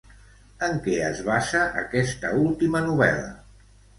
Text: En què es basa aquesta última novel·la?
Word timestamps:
En 0.67 0.79
què 0.85 0.95
es 1.09 1.19
basa 1.27 1.61
aquesta 1.83 2.33
última 2.47 2.83
novel·la? 2.89 3.31